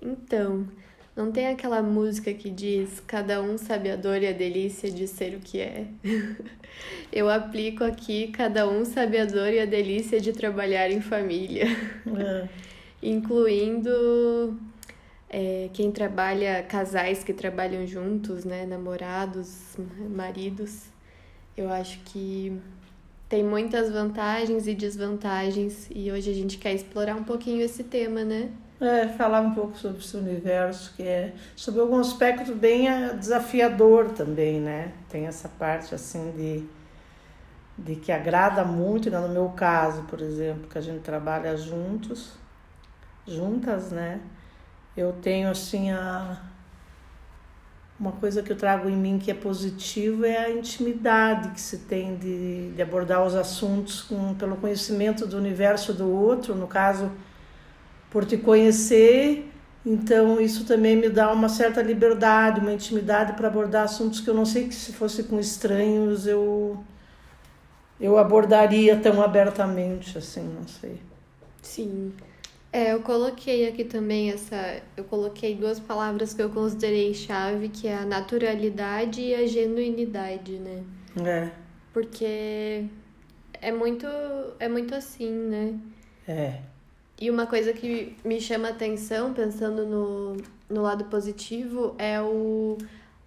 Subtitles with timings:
[0.00, 0.66] Então,
[1.18, 5.08] não tem aquela música que diz cada um sabe a dor e a delícia de
[5.08, 5.86] ser o que é?
[7.10, 11.66] Eu aplico aqui cada um sabe a dor e a delícia de trabalhar em família.
[12.16, 12.48] É.
[13.02, 14.56] Incluindo
[15.28, 18.64] é, quem trabalha, casais que trabalham juntos, né?
[18.64, 19.76] Namorados,
[20.08, 20.84] maridos.
[21.56, 22.56] Eu acho que
[23.28, 28.22] tem muitas vantagens e desvantagens e hoje a gente quer explorar um pouquinho esse tema,
[28.22, 28.50] né?
[28.80, 34.10] É, falar um pouco sobre esse universo, que é sobre algum aspecto bem eh, desafiador
[34.10, 34.92] também, né?
[35.08, 36.64] Tem essa parte assim de,
[37.76, 39.18] de que agrada muito, né?
[39.18, 42.34] no meu caso, por exemplo, que a gente trabalha juntos,
[43.26, 44.20] juntas, né?
[44.96, 46.40] Eu tenho assim a
[47.98, 51.78] uma coisa que eu trago em mim que é positivo é a intimidade que se
[51.78, 57.10] tem de, de abordar os assuntos com, pelo conhecimento do universo do outro, no caso
[58.10, 59.50] por te conhecer.
[59.84, 64.34] Então, isso também me dá uma certa liberdade, uma intimidade para abordar assuntos que eu
[64.34, 66.78] não sei que se fosse com estranhos eu
[68.00, 71.00] eu abordaria tão abertamente assim, não sei.
[71.62, 72.12] Sim.
[72.72, 77.88] É, eu coloquei aqui também essa, eu coloquei duas palavras que eu considerei chave, que
[77.88, 80.84] é a naturalidade e a genuinidade, né?
[81.24, 81.50] É.
[81.92, 82.84] Porque
[83.54, 84.06] é muito
[84.60, 85.74] é muito assim, né?
[86.28, 86.60] É.
[87.20, 90.36] E uma coisa que me chama atenção, pensando no,
[90.70, 92.78] no lado positivo, é o,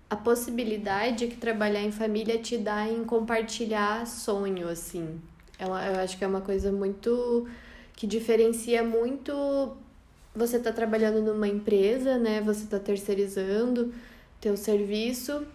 [0.10, 5.20] a possibilidade que trabalhar em família te dá em compartilhar sonho, assim.
[5.60, 7.48] É eu acho que é uma coisa muito.
[7.94, 9.76] que diferencia muito.
[10.34, 12.42] Você tá trabalhando numa empresa, né?
[12.42, 13.94] Você tá terceirizando
[14.40, 15.46] teu serviço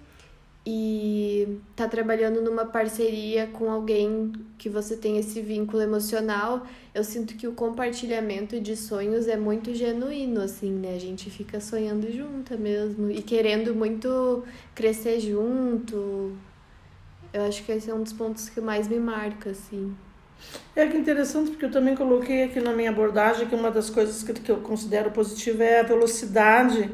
[0.69, 7.36] e tá trabalhando numa parceria com alguém que você tem esse vínculo emocional, eu sinto
[7.36, 10.97] que o compartilhamento de sonhos é muito genuíno, assim, né?
[10.97, 14.42] A gente fica sonhando junto mesmo e querendo muito
[14.75, 16.37] crescer junto.
[17.33, 19.94] Eu acho que esse é um dos pontos que mais me marca, assim.
[20.75, 24.25] É que interessante, porque eu também coloquei aqui na minha abordagem que uma das coisas
[24.25, 26.91] que eu considero positiva é a velocidade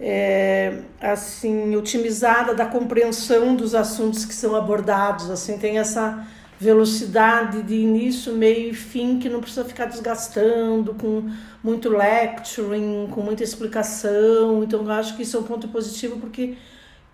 [0.00, 6.26] é, assim otimizada da compreensão dos assuntos que são abordados assim tem essa
[6.58, 11.30] velocidade de início meio e fim que não precisa ficar desgastando com
[11.64, 14.62] muito lecturing com muita explicação.
[14.62, 16.56] Então eu acho que isso é um ponto positivo porque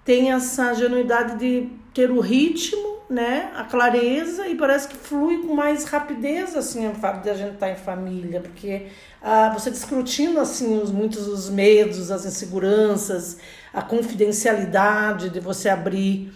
[0.04, 5.54] tem essa genuidade de ter o ritmo né, a clareza e parece que flui com
[5.54, 8.88] mais rapidez assim o fato de a gente estar em família, porque
[9.22, 13.38] ah, você discutindo assim os muitos os medos, as inseguranças,
[13.72, 16.32] a confidencialidade de você abrir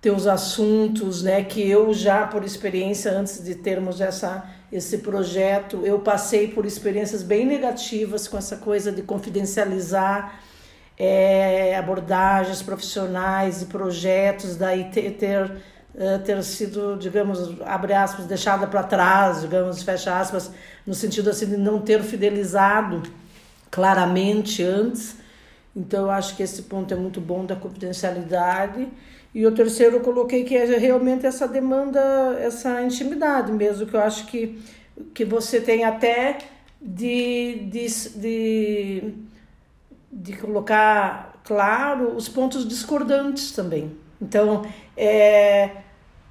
[0.00, 6.00] teus assuntos, né, que eu já por experiência antes de termos essa esse projeto, eu
[6.00, 10.40] passei por experiências bem negativas com essa coisa de confidencializar
[10.98, 15.62] é, abordagens profissionais e projetos, daí ter, ter
[15.96, 20.50] eh, ter sido, digamos, abre aspas, deixada para trás, digamos, fecha aspas,
[20.86, 23.02] no sentido assim de não ter fidelizado
[23.70, 25.16] claramente antes.
[25.74, 28.88] Então, eu acho que esse ponto é muito bom da confidencialidade.
[29.34, 32.00] E o terceiro eu coloquei que é realmente essa demanda,
[32.40, 34.62] essa intimidade mesmo, que eu acho que,
[35.12, 36.38] que você tem até
[36.80, 39.14] de, de, de,
[40.12, 43.96] de colocar claro os pontos discordantes também.
[44.20, 44.64] Então,
[44.96, 45.83] é,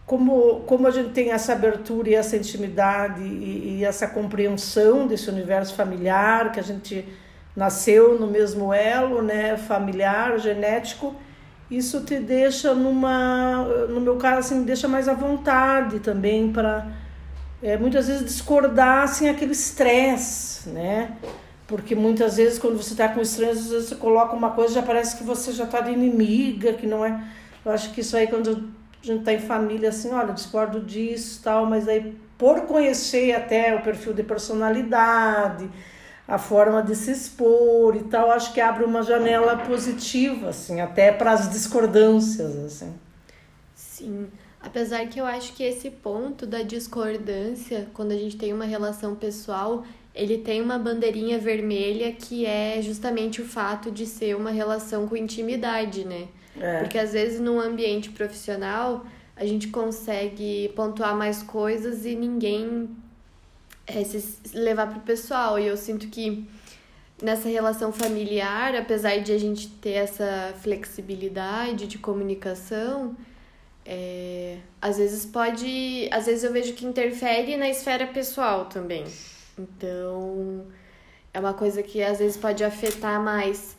[0.06, 5.30] como, como a gente tem essa abertura e essa intimidade e, e, essa compreensão desse
[5.30, 7.08] universo familiar, que a gente
[7.56, 11.16] nasceu no mesmo elo, né, familiar, genético,
[11.72, 16.86] isso te deixa numa, no meu caso, assim, deixa mais à vontade também para
[17.62, 21.14] é, muitas vezes discordar sem aquele estresse, né?
[21.66, 24.84] Porque muitas vezes quando você está com estranhos, às vezes você coloca uma coisa já
[24.84, 27.24] parece que você já está de inimiga, que não é.
[27.66, 28.73] Eu acho que isso aí quando
[29.04, 33.76] a gente tá em família assim, olha, discordo disso tal, mas aí por conhecer até
[33.76, 35.70] o perfil de personalidade,
[36.28, 41.12] a forma de se expor e tal, acho que abre uma janela positiva, assim, até
[41.12, 42.94] para as discordâncias, assim.
[43.76, 44.28] Sim,
[44.62, 49.16] apesar que eu acho que esse ponto da discordância, quando a gente tem uma relação
[49.16, 49.84] pessoal,
[50.16, 55.18] ele tem uma bandeirinha vermelha que é justamente o fato de ser uma relação com
[55.18, 56.28] intimidade, né?
[56.60, 56.80] É.
[56.80, 59.06] Porque às vezes num ambiente profissional
[59.36, 62.90] a gente consegue pontuar mais coisas e ninguém
[63.88, 65.60] é, se levar pro pessoal.
[65.60, 66.48] E eu sinto que
[67.22, 73.16] nessa relação familiar, apesar de a gente ter essa flexibilidade de comunicação,
[73.86, 76.10] é, às vezes pode.
[76.12, 79.06] Às vezes eu vejo que interfere na esfera pessoal também.
[79.58, 80.66] Então
[81.34, 83.76] é uma coisa que às vezes pode afetar mais.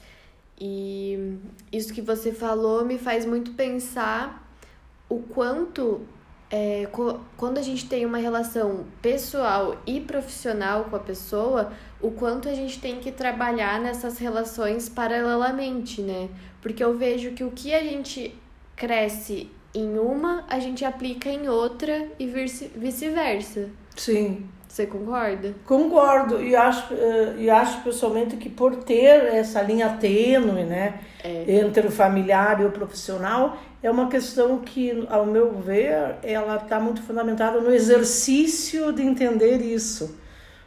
[0.61, 1.39] E
[1.73, 4.45] isso que você falou me faz muito pensar
[5.09, 6.03] o quanto
[6.51, 6.87] é,
[7.37, 12.55] quando a gente tem uma relação pessoal e profissional com a pessoa, o quanto a
[12.55, 16.29] gente tem que trabalhar nessas relações paralelamente, né?
[16.63, 18.35] Porque eu vejo que o que a gente
[18.77, 23.71] cresce em uma, a gente aplica em outra e vice-versa.
[23.97, 24.47] Sim.
[24.75, 25.55] Você concorda?
[25.65, 31.45] Concordo e acho, uh, e acho pessoalmente que por ter essa linha tênue né, é.
[31.61, 36.81] entre o familiar e o profissional, é uma questão que, ao meu ver, ela está
[36.81, 40.19] muito fundamentada no exercício de entender isso,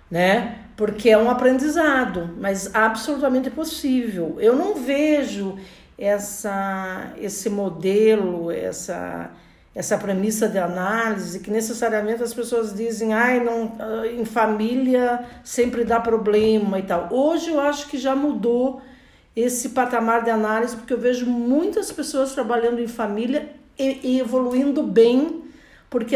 [0.09, 0.59] né?
[0.77, 4.37] Porque é um aprendizado, mas absolutamente possível.
[4.39, 5.59] Eu não vejo
[5.97, 9.31] essa, esse modelo, essa
[9.77, 13.73] essa premissa de análise que necessariamente as pessoas dizem, ai, não,
[14.11, 17.09] em família sempre dá problema e tal.
[17.11, 18.81] Hoje eu acho que já mudou
[19.35, 24.81] esse patamar de análise, porque eu vejo muitas pessoas trabalhando em família e, e evoluindo
[24.81, 25.43] bem,
[25.91, 26.15] porque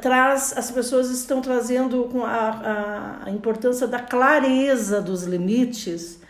[0.00, 6.20] traz as pessoas estão trazendo a, a, a importância da clareza dos limites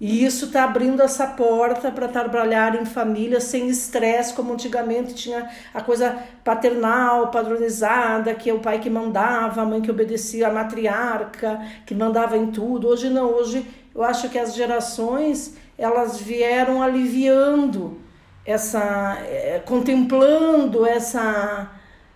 [0.00, 5.50] e isso está abrindo essa porta para trabalhar em família sem estresse, como antigamente tinha
[5.74, 10.52] a coisa paternal, padronizada, que é o pai que mandava, a mãe que obedecia, a
[10.52, 12.88] matriarca que mandava em tudo.
[12.88, 17.98] Hoje não, hoje eu acho que as gerações elas vieram aliviando
[18.46, 21.70] essa, é, contemplando essa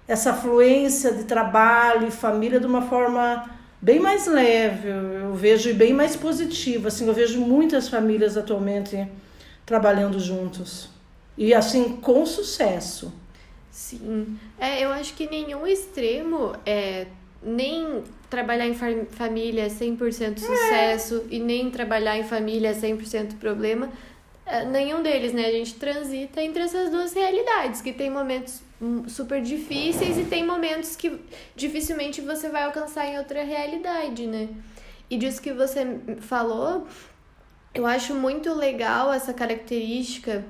[0.06, 3.48] essa fluência de trabalho e família de uma forma
[3.84, 6.88] bem mais leve, eu vejo e bem mais positiva.
[6.88, 9.06] Assim, eu vejo muitas famílias atualmente
[9.66, 10.88] trabalhando juntos.
[11.36, 13.12] E assim, com sucesso.
[13.70, 14.38] Sim.
[14.58, 17.06] É, eu acho que nenhum extremo é
[17.42, 21.34] nem trabalhar em família é 100% sucesso é.
[21.34, 23.90] e nem trabalhar em família é 100% problema.
[24.46, 25.46] É, nenhum deles, né?
[25.46, 28.62] A gente transita entre essas duas realidades, que tem momentos
[29.08, 31.20] super difíceis e tem momentos que
[31.54, 34.48] dificilmente você vai alcançar em outra realidade, né?
[35.08, 36.86] E disso que você falou,
[37.74, 40.44] eu acho muito legal essa característica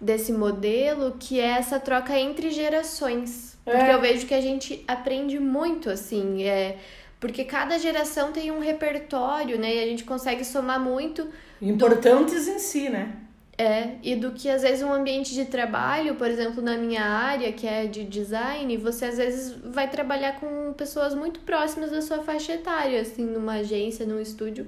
[0.00, 3.56] desse modelo, que é essa troca entre gerações.
[3.64, 3.70] É.
[3.72, 6.78] Porque eu vejo que a gente aprende muito, assim, é...
[7.18, 9.74] Porque cada geração tem um repertório, né?
[9.74, 11.26] E a gente consegue somar muito.
[11.62, 12.52] Importantes do...
[12.52, 13.16] em si, né?
[13.58, 17.50] É, e do que às vezes um ambiente de trabalho, por exemplo, na minha área,
[17.52, 22.18] que é de design, você às vezes vai trabalhar com pessoas muito próximas da sua
[22.18, 24.66] faixa etária, assim, numa agência, num estúdio.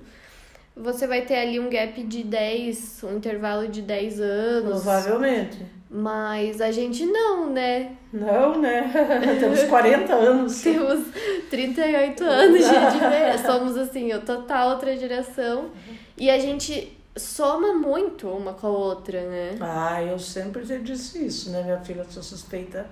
[0.74, 4.82] Você vai ter ali um gap de 10, um intervalo de 10 anos.
[4.82, 5.58] Provavelmente.
[5.90, 7.92] Mas a gente não, né?
[8.12, 8.90] Não, né?
[9.40, 10.60] Temos 40 anos.
[10.62, 11.04] Temos
[11.50, 13.52] 38 anos de diferença.
[13.52, 15.70] Somos, assim, a total outra geração.
[16.16, 19.56] E a gente soma muito uma com a outra, né?
[19.60, 22.00] Ah, eu sempre te disse isso, né, minha filha?
[22.00, 22.86] Eu sou suspeita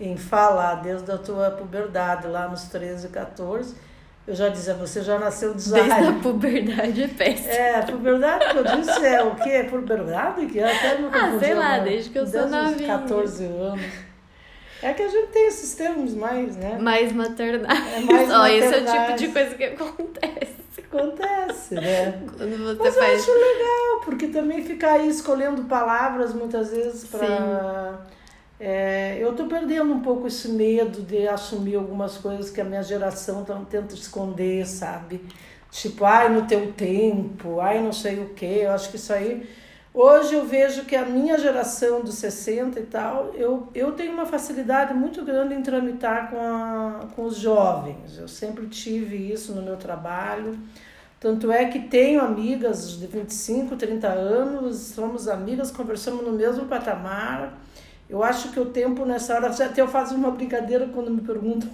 [0.00, 3.74] em falar desde a tua puberdade, lá nos 13, 14.
[4.26, 5.88] Eu já dizia, você já nasceu design.
[5.88, 7.48] Desde a puberdade é péssimo.
[7.50, 9.50] É, a puberdade que eu disse é o quê?
[9.50, 10.46] É puberdade?
[10.46, 12.98] Que é até me Ah, sei lá, desde que eu desde sou novinha.
[12.98, 13.80] 14 anos.
[14.82, 16.78] É que a gente tem esses termos mais, né?
[16.78, 17.96] Mais maternais.
[17.96, 20.47] É mais Ó, esse é o tipo de coisa que acontece.
[20.90, 22.22] Acontece, né?
[22.36, 23.28] Quando você Mas faz...
[23.28, 28.06] eu acho legal, porque também ficar aí escolhendo palavras muitas vezes para.
[28.60, 32.82] É, eu tô perdendo um pouco esse medo de assumir algumas coisas que a minha
[32.82, 35.24] geração tenta esconder, sabe?
[35.70, 38.62] Tipo, ai, no teu tempo, ai, não sei o quê.
[38.62, 39.46] Eu acho que isso aí
[40.00, 44.26] Hoje eu vejo que a minha geração dos 60 e tal, eu, eu tenho uma
[44.26, 48.16] facilidade muito grande em tramitar com, a, com os jovens.
[48.16, 50.56] Eu sempre tive isso no meu trabalho.
[51.20, 57.58] Tanto é que tenho amigas de 25, 30 anos, somos amigas, conversamos no mesmo patamar.
[58.08, 61.68] Eu acho que o tempo nessa hora, até eu faço uma brincadeira quando me perguntam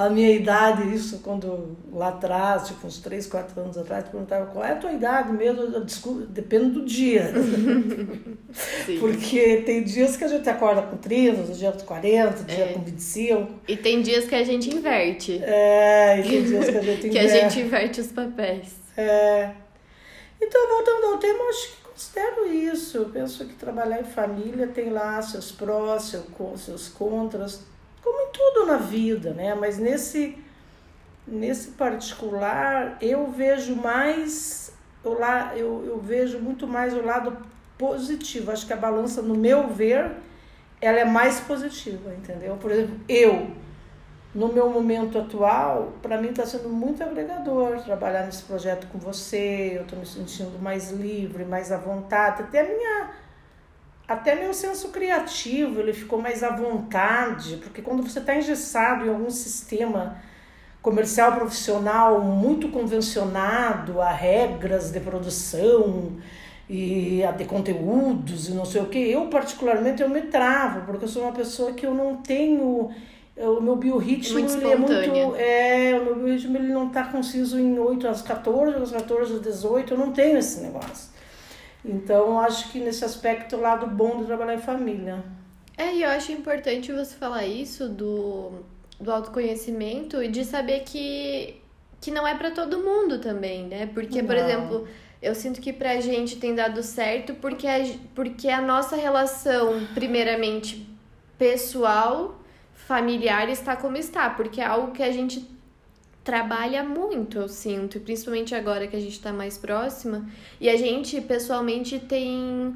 [0.00, 4.64] a minha idade, isso quando lá atrás, tipo uns 3, 4 anos atrás, perguntava qual
[4.64, 7.30] é a tua idade mesmo, desculpa, depende do dia.
[8.98, 12.72] Porque tem dias que a gente acorda com 30, outros dias com 40, dia é.
[12.72, 13.60] com 25.
[13.68, 15.38] E tem dias que a gente inverte.
[15.42, 17.10] É, e tem dias que a gente inverte.
[17.10, 18.76] que a gente inverte os papéis.
[18.96, 19.50] É.
[20.40, 22.96] Então, voltando ao tema, acho que considero isso.
[22.96, 26.14] Eu penso que trabalhar em família tem lá seus prós,
[26.56, 27.68] seus, contras
[28.32, 29.54] tudo na vida, né?
[29.54, 30.38] Mas nesse
[31.26, 34.72] nesse particular eu vejo mais
[35.04, 37.36] o la, eu, eu vejo muito mais o lado
[37.78, 38.50] positivo.
[38.50, 40.12] Acho que a balança, no meu ver,
[40.80, 42.56] ela é mais positiva, entendeu?
[42.56, 43.50] Por exemplo, eu
[44.34, 49.72] no meu momento atual, para mim está sendo muito agregador trabalhar nesse projeto com você.
[49.76, 52.42] Eu estou me sentindo mais livre, mais à vontade.
[52.42, 53.10] Até minha,
[54.10, 59.08] até meu senso criativo ele ficou mais à vontade, porque quando você está engessado em
[59.08, 60.16] algum sistema
[60.82, 66.16] comercial profissional muito convencionado, a regras de produção
[66.68, 71.04] e a de conteúdos e não sei o que, eu particularmente eu me travo, porque
[71.04, 72.90] eu sou uma pessoa que eu não tenho
[73.36, 77.60] o meu biorritmo muito ele é muito é o meu biorritmo ele não está conciso
[77.60, 81.09] em 8 às 14 às 14 às 18 eu não tenho esse negócio
[81.84, 85.22] então acho que nesse aspecto o lado bom de trabalhar em família
[85.76, 88.52] é e eu acho importante você falar isso do,
[89.00, 91.56] do autoconhecimento e de saber que
[92.00, 94.26] que não é para todo mundo também né porque não.
[94.26, 94.88] por exemplo
[95.22, 97.78] eu sinto que pra gente tem dado certo porque a,
[98.14, 100.86] porque a nossa relação primeiramente
[101.38, 102.40] pessoal
[102.90, 105.48] familiar está como está, porque é algo que a gente
[106.22, 110.26] trabalha muito, eu sinto, e principalmente agora que a gente está mais próxima.
[110.60, 112.74] E a gente, pessoalmente, tem,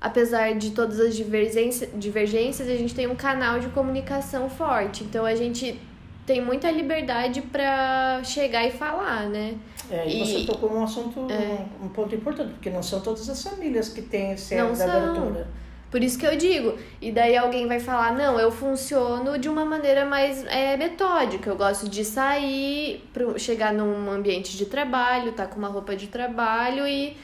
[0.00, 5.02] apesar de todas as divergências, divergências, a gente tem um canal de comunicação forte.
[5.02, 5.80] Então a gente
[6.26, 9.56] tem muita liberdade para chegar e falar, né?
[9.90, 13.28] É, e, e você tocou num assunto, é, um ponto importante, porque não são todas
[13.28, 15.48] as famílias que têm da abertura.
[15.94, 16.76] Por isso que eu digo.
[17.00, 21.48] E daí alguém vai falar: não, eu funciono de uma maneira mais é, metódica.
[21.48, 26.08] Eu gosto de sair, pro, chegar num ambiente de trabalho, tá com uma roupa de
[26.08, 27.16] trabalho e.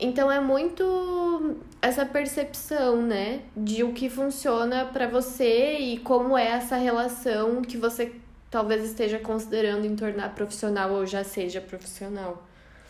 [0.00, 6.46] Então é muito essa percepção, né, de o que funciona para você e como é
[6.46, 8.12] essa relação que você
[8.50, 12.42] talvez esteja considerando em tornar profissional ou já seja profissional.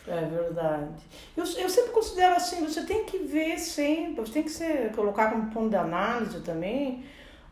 [0.07, 1.03] É verdade.
[1.35, 5.29] Eu, eu sempre considero assim, você tem que ver sempre, você tem que ser, colocar
[5.29, 7.03] como ponto de análise também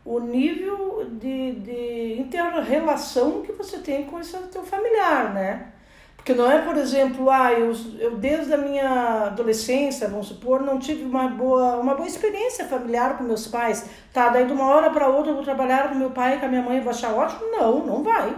[0.06, 5.72] o nível de, de inter-relação que você tem com esse teu familiar, né?
[6.16, 10.78] Porque não é, por exemplo, ah, eu, eu desde a minha adolescência, vamos supor, não
[10.78, 13.88] tive uma boa, uma boa experiência familiar com meus pais.
[14.12, 16.46] Tá, daí de uma hora para outra eu vou trabalhar com meu pai e com
[16.46, 17.50] a minha mãe e vou achar ótimo?
[17.50, 18.34] Não, não vai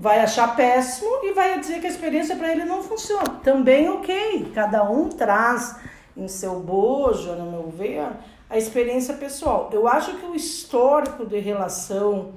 [0.00, 3.38] vai achar péssimo e vai dizer que a experiência para ele não funciona.
[3.44, 5.76] Também ok, cada um traz
[6.16, 8.08] em seu bojo, no meu ver,
[8.48, 9.68] a experiência pessoal.
[9.70, 12.32] Eu acho que o histórico de relação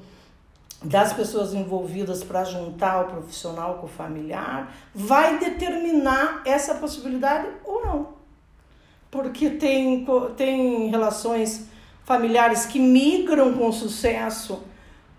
[0.84, 7.82] das pessoas envolvidas para juntar o profissional com o familiar vai determinar essa possibilidade ou
[7.86, 8.10] não.
[9.10, 10.06] Porque tem,
[10.36, 11.70] tem relações
[12.04, 14.62] familiares que migram com sucesso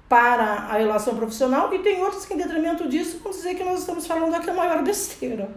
[0.09, 3.81] para a relação profissional e tem outros que, em detrimento disso, vão dizer que nós
[3.81, 5.49] estamos falando aqui a maior besteira.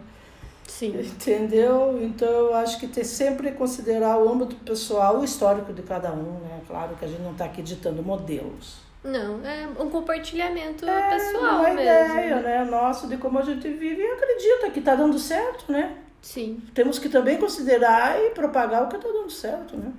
[0.68, 1.00] Sim.
[1.00, 1.98] Entendeu?
[2.02, 6.40] Então, eu acho que ter sempre considerar o âmbito pessoal, o histórico de cada um,
[6.40, 6.62] né?
[6.68, 8.78] Claro que a gente não está aqui ditando modelos.
[9.04, 11.82] Não, é um compartilhamento é, pessoal uma mesmo.
[11.82, 12.66] ideia, né?
[12.66, 15.98] Nosso de como a gente vive e acredita que está dando certo, né?
[16.22, 16.62] Sim.
[16.74, 19.92] Temos que também considerar e propagar o que está dando certo, né?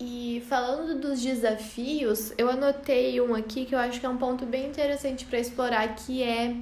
[0.00, 4.44] E falando dos desafios, eu anotei um aqui que eu acho que é um ponto
[4.44, 6.56] bem interessante para explorar, que é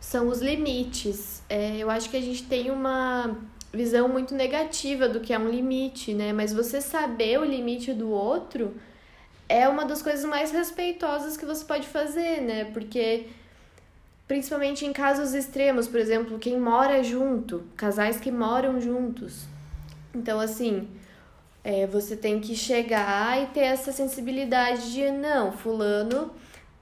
[0.00, 1.42] são os limites.
[1.48, 3.36] É, eu acho que a gente tem uma
[3.72, 6.32] visão muito negativa do que é um limite, né?
[6.32, 8.74] Mas você saber o limite do outro
[9.48, 12.64] é uma das coisas mais respeitosas que você pode fazer, né?
[12.66, 13.26] Porque
[14.26, 19.46] principalmente em casos extremos, por exemplo, quem mora junto, casais que moram juntos.
[20.14, 20.88] Então, assim,
[21.64, 26.30] é, você tem que chegar e ter essa sensibilidade de não, fulano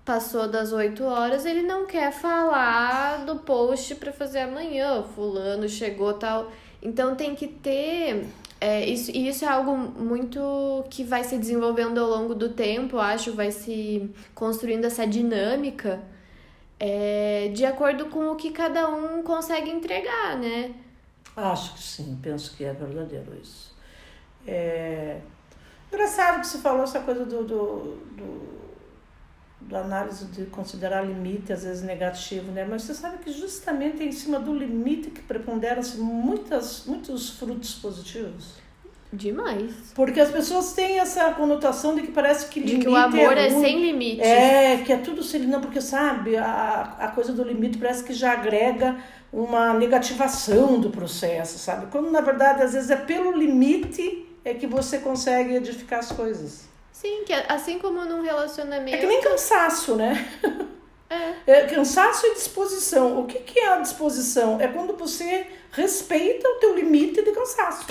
[0.05, 6.15] passou das 8 horas, ele não quer falar do post para fazer amanhã, fulano chegou
[6.15, 6.51] tal.
[6.83, 8.27] Então tem que ter
[8.61, 12.99] é, isso, e isso é algo muito que vai se desenvolvendo ao longo do tempo,
[12.99, 16.01] acho, vai se construindo essa dinâmica
[16.79, 20.75] é, de acordo com o que cada um consegue entregar, né?
[21.37, 23.75] Acho que sim, penso que é verdadeiro isso.
[24.47, 25.21] É...
[25.93, 28.61] Engraçado que você falou essa coisa do, do, do,
[29.63, 32.65] do, análise de considerar limite, às vezes negativo, né?
[32.65, 37.75] Mas você sabe que justamente é em cima do limite que preponderam-se muitas, muitos frutos
[37.75, 38.61] positivos.
[39.13, 39.73] Demais.
[39.93, 42.79] Porque as pessoas têm essa conotação de que parece que limite.
[42.79, 44.23] De que o amor é, é sem limite.
[44.23, 48.13] É, que é tudo sem Não, porque sabe, a, a coisa do limite parece que
[48.13, 48.97] já agrega
[49.33, 51.87] uma negativação do processo, sabe?
[51.91, 56.69] Quando na verdade às vezes é pelo limite é que você consegue edificar as coisas.
[56.93, 58.97] Sim, que assim como num relacionamento.
[58.97, 60.29] É que nem cansaço, né?
[61.11, 61.53] É.
[61.53, 63.21] é cansaço e disposição.
[63.21, 64.61] O que, que é a disposição?
[64.61, 67.87] É quando você respeita o teu limite de cansaço.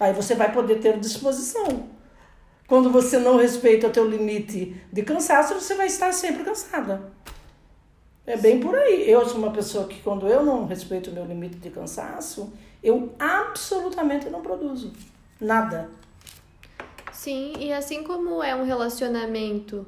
[0.00, 1.88] Aí você vai poder ter disposição.
[2.66, 7.12] Quando você não respeita o teu limite de cansaço, você vai estar sempre cansada.
[8.26, 9.08] É bem por aí.
[9.08, 13.14] Eu sou uma pessoa que quando eu não respeito o meu limite de cansaço, eu
[13.18, 14.92] absolutamente não produzo
[15.40, 15.88] nada.
[17.12, 19.86] Sim, e assim como é um relacionamento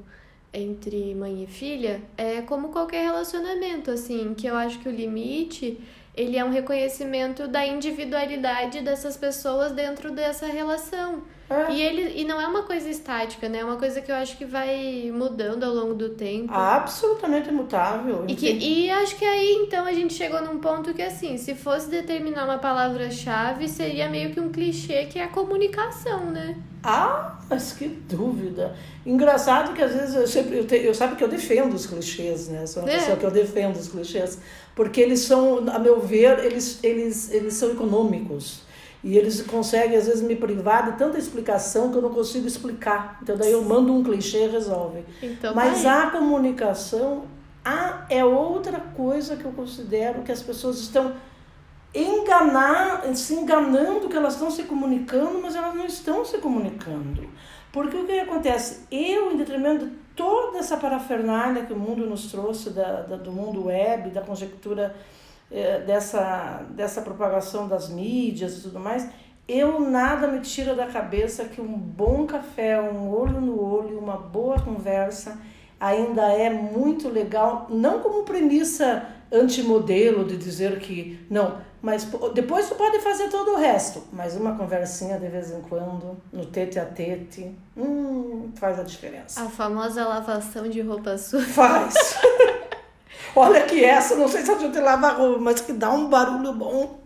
[0.52, 5.78] entre mãe e filha, é como qualquer relacionamento, assim, que eu acho que o limite
[6.16, 11.22] ele é um reconhecimento da individualidade dessas pessoas dentro dessa relação.
[11.48, 11.72] É.
[11.72, 13.58] E, ele, e não é uma coisa estática, né?
[13.58, 16.52] É uma coisa que eu acho que vai mudando ao longo do tempo.
[16.52, 18.24] Absolutamente mutável.
[18.26, 21.54] E, que, e acho que aí, então, a gente chegou num ponto que, assim, se
[21.54, 26.56] fosse determinar uma palavra-chave, seria meio que um clichê que é a comunicação, né?
[26.82, 28.76] Ah, mas que dúvida.
[29.04, 30.58] Engraçado que às vezes eu sempre.
[30.58, 32.66] Eu, te, eu sabe que eu defendo os clichês, né?
[32.66, 32.96] Sou uma é.
[32.96, 34.38] pessoa que eu defendo os clichês.
[34.74, 38.65] Porque eles são, a meu ver, eles, eles, eles são econômicos.
[39.06, 43.20] E eles conseguem, às vezes, me privar de tanta explicação que eu não consigo explicar.
[43.22, 45.04] Então, daí eu mando um clichê e resolve.
[45.22, 46.02] Então, Mas vai.
[46.02, 47.22] a comunicação
[47.64, 51.14] a, é outra coisa que eu considero que as pessoas estão
[51.94, 57.28] enganar, se enganando que elas estão se comunicando, mas elas não estão se comunicando.
[57.70, 58.88] Porque o que acontece?
[58.90, 63.30] Eu, em detrimento de toda essa parafernália que o mundo nos trouxe, da, da do
[63.30, 64.96] mundo web, da conjectura
[65.86, 69.08] dessa, dessa propagação das mídias e tudo mais,
[69.48, 74.16] eu nada me tira da cabeça que um bom café, um olho no olho, uma
[74.16, 75.38] boa conversa
[75.78, 82.74] ainda é muito legal, não como premissa antimodelo de dizer que não, mas depois tu
[82.74, 86.84] pode fazer todo o resto, mas uma conversinha de vez em quando, no tete a
[86.84, 89.42] tete, hum, faz a diferença.
[89.42, 91.46] A famosa lavação de roupa suja.
[91.46, 91.94] Faz.
[93.36, 96.54] Olha que essa, não sei se a gente lava roupa, mas que dá um barulho
[96.54, 97.00] bom.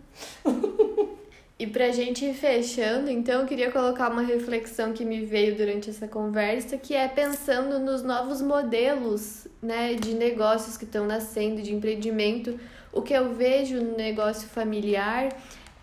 [1.59, 5.91] E pra gente ir fechando, então, eu queria colocar uma reflexão que me veio durante
[5.91, 11.71] essa conversa, que é pensando nos novos modelos né, de negócios que estão nascendo, de
[11.71, 12.59] empreendimento.
[12.91, 15.29] O que eu vejo no negócio familiar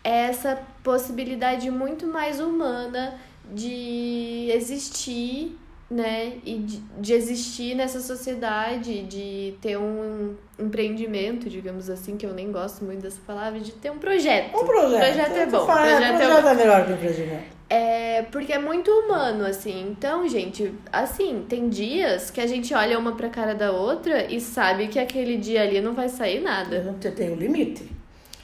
[0.02, 3.16] é essa possibilidade muito mais humana
[3.52, 5.56] de existir
[5.90, 12.34] né, e de, de existir nessa sociedade, de ter um empreendimento, digamos assim, que eu
[12.34, 14.54] nem gosto muito dessa palavra, de ter um projeto.
[14.54, 15.00] Um projeto.
[15.00, 15.66] Projeto é bom.
[15.66, 17.58] Fala, projeto, projeto é, é melhor que empreendimento.
[17.70, 19.88] É, porque é muito humano, assim.
[19.90, 24.40] Então, gente, assim, tem dias que a gente olha uma pra cara da outra e
[24.40, 26.96] sabe que aquele dia ali não vai sair nada.
[27.00, 27.90] Você tem um limite.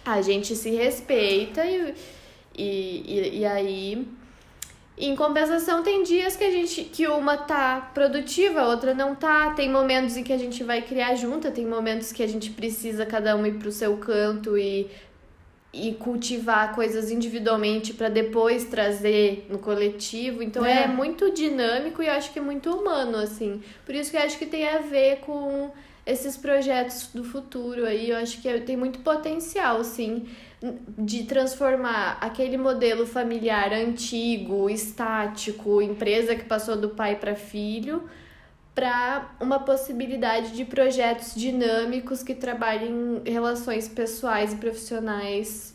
[0.05, 1.95] A gente se respeita e,
[2.57, 4.07] e, e, e aí
[4.97, 9.51] em compensação, tem dias que a gente que uma tá produtiva, a outra não tá.
[9.51, 13.05] Tem momentos em que a gente vai criar junta, tem momentos que a gente precisa
[13.05, 14.89] cada um ir pro seu canto e
[15.77, 20.41] e cultivar coisas individualmente para depois trazer no coletivo.
[20.41, 20.85] Então é.
[20.85, 20.87] é.
[20.87, 23.61] muito dinâmico e eu acho que é muito humano assim.
[23.85, 25.73] Por isso que eu acho que tem a ver com
[26.07, 30.29] esses projetos do futuro aí, eu acho que tem muito potencial, sim
[30.99, 38.09] de transformar aquele modelo familiar antigo, estático, empresa que passou do pai para filho,
[38.75, 45.75] para uma possibilidade de projetos dinâmicos que trabalhem relações pessoais e profissionais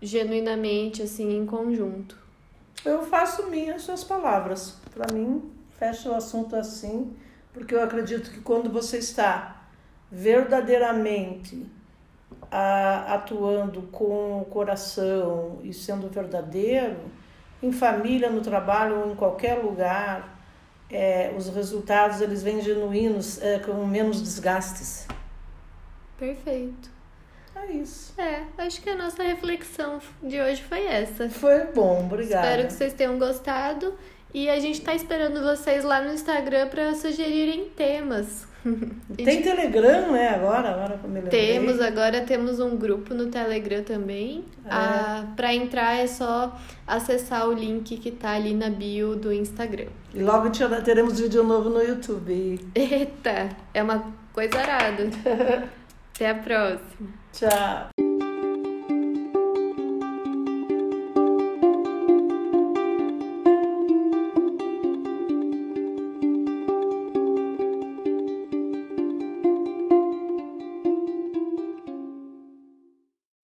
[0.00, 2.16] genuinamente assim em conjunto.
[2.84, 4.76] Eu faço minhas suas palavras.
[4.94, 7.14] Para mim, fecha o assunto assim,
[7.52, 9.66] porque eu acredito que quando você está
[10.10, 11.66] verdadeiramente
[12.50, 16.96] a, atuando com o coração e sendo verdadeiro,
[17.62, 20.38] em família, no trabalho ou em qualquer lugar,
[20.90, 25.06] é, os resultados eles vêm genuínos, é, com menos desgastes.
[26.18, 26.94] Perfeito.
[27.56, 28.20] É isso.
[28.20, 31.30] É, acho que a nossa reflexão de hoje foi essa.
[31.30, 32.46] Foi bom, obrigada.
[32.46, 33.94] Espero que vocês tenham gostado.
[34.34, 38.48] E a gente está esperando vocês lá no Instagram para sugerirem temas.
[39.16, 40.30] Tem Telegram, né?
[40.30, 44.44] Agora, agora me Temos, agora temos um grupo no Telegram também.
[44.64, 44.68] É.
[44.68, 49.86] Ah, para entrar é só acessar o link que tá ali na bio do Instagram.
[50.12, 50.50] E logo
[50.82, 52.58] teremos vídeo novo no YouTube.
[52.74, 55.10] Eita, é uma coisa arada.
[56.14, 57.08] Até a próxima.
[57.32, 58.03] Tchau.